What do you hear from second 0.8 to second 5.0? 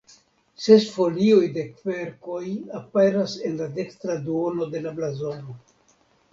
folioj de kverkoj aperas en la dekstra duono de la